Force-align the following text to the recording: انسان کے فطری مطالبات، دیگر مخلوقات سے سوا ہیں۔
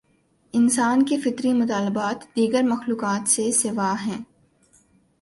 انسان 0.53 1.05
کے 1.05 1.17
فطری 1.19 1.53
مطالبات، 1.53 2.35
دیگر 2.35 2.63
مخلوقات 2.63 3.29
سے 3.29 3.51
سوا 3.51 3.93
ہیں۔ 4.05 4.21